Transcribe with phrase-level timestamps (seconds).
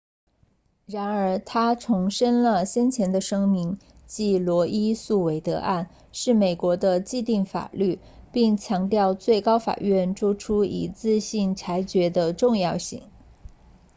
[0.87, 3.77] 然而他重申了先前的声明
[4.07, 7.99] 即罗伊诉韦德案 roe v wade 是美国的既定法律
[8.31, 13.03] 并强调最高法院作出一致性裁决的重要性